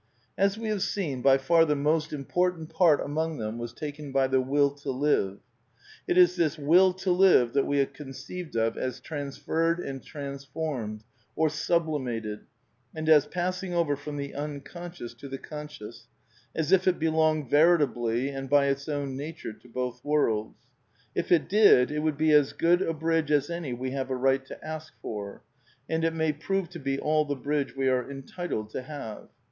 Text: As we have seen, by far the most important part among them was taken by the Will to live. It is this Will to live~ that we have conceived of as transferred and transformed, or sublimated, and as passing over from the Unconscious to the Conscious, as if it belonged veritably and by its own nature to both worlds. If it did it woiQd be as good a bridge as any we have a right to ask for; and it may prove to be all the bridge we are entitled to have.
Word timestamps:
As 0.35 0.57
we 0.57 0.69
have 0.69 0.81
seen, 0.81 1.21
by 1.21 1.37
far 1.37 1.63
the 1.63 1.75
most 1.75 2.11
important 2.11 2.69
part 2.73 2.99
among 3.01 3.37
them 3.37 3.59
was 3.59 3.71
taken 3.71 4.11
by 4.11 4.25
the 4.25 4.41
Will 4.41 4.71
to 4.77 4.89
live. 4.89 5.37
It 6.07 6.17
is 6.17 6.35
this 6.35 6.57
Will 6.57 6.91
to 6.93 7.11
live~ 7.11 7.53
that 7.53 7.67
we 7.67 7.77
have 7.77 7.93
conceived 7.93 8.55
of 8.55 8.79
as 8.79 8.99
transferred 8.99 9.79
and 9.79 10.01
transformed, 10.01 11.03
or 11.35 11.49
sublimated, 11.51 12.47
and 12.95 13.07
as 13.09 13.27
passing 13.27 13.75
over 13.75 13.95
from 13.95 14.17
the 14.17 14.33
Unconscious 14.33 15.13
to 15.13 15.29
the 15.29 15.37
Conscious, 15.37 16.07
as 16.55 16.71
if 16.71 16.87
it 16.87 16.97
belonged 16.97 17.51
veritably 17.51 18.29
and 18.29 18.49
by 18.49 18.69
its 18.69 18.89
own 18.89 19.15
nature 19.15 19.53
to 19.53 19.67
both 19.69 20.03
worlds. 20.03 20.57
If 21.13 21.31
it 21.31 21.47
did 21.47 21.91
it 21.91 22.01
woiQd 22.01 22.17
be 22.17 22.31
as 22.31 22.53
good 22.53 22.81
a 22.81 22.95
bridge 22.95 23.29
as 23.29 23.51
any 23.51 23.71
we 23.73 23.91
have 23.91 24.09
a 24.09 24.15
right 24.15 24.43
to 24.47 24.65
ask 24.67 24.95
for; 24.99 25.43
and 25.87 26.03
it 26.03 26.15
may 26.15 26.33
prove 26.33 26.69
to 26.69 26.79
be 26.79 26.97
all 26.99 27.23
the 27.23 27.35
bridge 27.35 27.75
we 27.75 27.87
are 27.87 28.09
entitled 28.09 28.71
to 28.71 28.81
have. 28.81 29.29